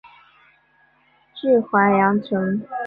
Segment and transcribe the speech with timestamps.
[1.35, 2.63] 治淮阳城。